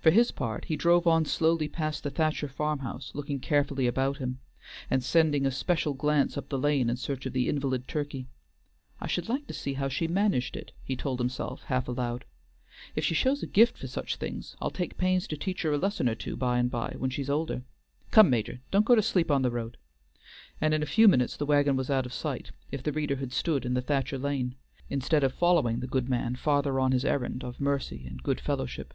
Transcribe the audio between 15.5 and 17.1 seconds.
her a lesson or two by and by when